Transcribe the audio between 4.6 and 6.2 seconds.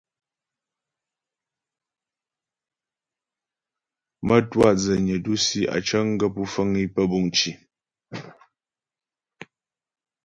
dzənyə dǔsi á cəŋ